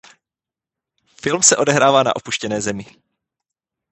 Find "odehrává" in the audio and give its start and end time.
1.57-2.03